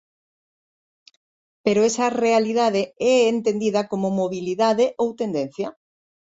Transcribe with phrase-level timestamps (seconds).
[1.65, 2.81] Pero esa realidade
[3.13, 5.67] é entendida como mobilidade ou tendencia.